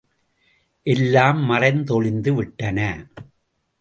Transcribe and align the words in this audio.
எல்லாம் 0.85 1.39
மறைந்தொழிந்து 1.49 2.33
விட்டன. 2.33 2.79